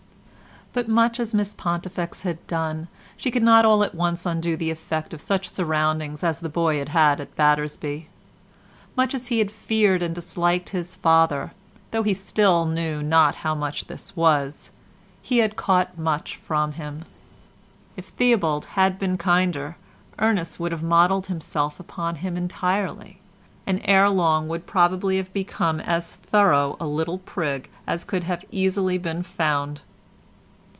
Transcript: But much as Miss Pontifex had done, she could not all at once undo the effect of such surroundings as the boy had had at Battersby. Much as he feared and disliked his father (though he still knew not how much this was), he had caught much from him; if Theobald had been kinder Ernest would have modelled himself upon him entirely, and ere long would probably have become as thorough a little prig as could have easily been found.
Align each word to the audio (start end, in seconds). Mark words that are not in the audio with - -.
But 0.73 0.87
much 0.87 1.19
as 1.19 1.33
Miss 1.35 1.53
Pontifex 1.53 2.21
had 2.21 2.47
done, 2.47 2.87
she 3.17 3.29
could 3.29 3.43
not 3.43 3.65
all 3.65 3.83
at 3.83 3.93
once 3.93 4.25
undo 4.25 4.55
the 4.55 4.71
effect 4.71 5.13
of 5.13 5.19
such 5.19 5.49
surroundings 5.49 6.23
as 6.23 6.39
the 6.39 6.47
boy 6.47 6.79
had 6.79 6.87
had 6.87 7.19
at 7.19 7.35
Battersby. 7.35 8.07
Much 8.95 9.13
as 9.13 9.27
he 9.27 9.43
feared 9.43 10.01
and 10.01 10.15
disliked 10.15 10.69
his 10.69 10.95
father 10.95 11.51
(though 11.91 12.03
he 12.03 12.13
still 12.13 12.63
knew 12.65 13.03
not 13.03 13.35
how 13.43 13.53
much 13.53 13.87
this 13.87 14.15
was), 14.15 14.71
he 15.21 15.39
had 15.39 15.57
caught 15.57 15.97
much 15.97 16.37
from 16.37 16.71
him; 16.71 17.03
if 17.97 18.05
Theobald 18.05 18.63
had 18.67 18.97
been 18.97 19.17
kinder 19.17 19.75
Ernest 20.19 20.57
would 20.61 20.71
have 20.71 20.83
modelled 20.83 21.27
himself 21.27 21.81
upon 21.81 22.15
him 22.15 22.37
entirely, 22.37 23.19
and 23.67 23.81
ere 23.83 24.09
long 24.09 24.47
would 24.47 24.65
probably 24.65 25.17
have 25.17 25.33
become 25.33 25.81
as 25.81 26.13
thorough 26.13 26.77
a 26.79 26.87
little 26.87 27.17
prig 27.17 27.69
as 27.85 28.05
could 28.05 28.23
have 28.23 28.45
easily 28.53 28.97
been 28.97 29.21
found. 29.21 29.81